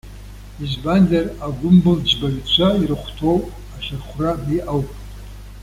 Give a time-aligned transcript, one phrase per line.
[0.63, 3.39] Избанзар агәымбылџьбаҩцәа ирыхәҭоу
[3.75, 4.89] ахьырхәра абри ауп.